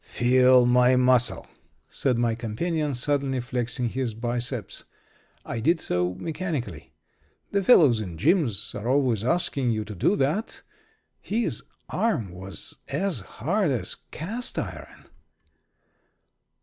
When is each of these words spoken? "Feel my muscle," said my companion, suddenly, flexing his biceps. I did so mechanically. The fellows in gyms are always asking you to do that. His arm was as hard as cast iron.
"Feel 0.03 0.65
my 0.65 0.95
muscle," 0.95 1.45
said 1.87 2.17
my 2.17 2.33
companion, 2.33 2.95
suddenly, 2.95 3.39
flexing 3.39 3.89
his 3.89 4.15
biceps. 4.15 4.83
I 5.45 5.59
did 5.59 5.79
so 5.79 6.15
mechanically. 6.15 6.91
The 7.51 7.63
fellows 7.63 8.01
in 8.01 8.17
gyms 8.17 8.73
are 8.73 8.87
always 8.89 9.23
asking 9.23 9.69
you 9.69 9.85
to 9.85 9.93
do 9.93 10.15
that. 10.15 10.63
His 11.19 11.61
arm 11.87 12.31
was 12.31 12.79
as 12.87 13.19
hard 13.19 13.69
as 13.69 13.97
cast 14.09 14.57
iron. 14.57 15.05